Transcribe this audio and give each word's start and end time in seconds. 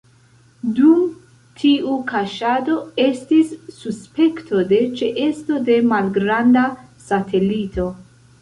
Dum 0.77 1.01
tiu 1.63 1.97
kaŝado, 2.11 2.77
estis 3.05 3.53
suspekto 3.81 4.65
de 4.73 4.81
ĉeesto 5.03 5.61
de 5.69 5.77
malgranda 5.93 6.65
satelito. 7.11 7.91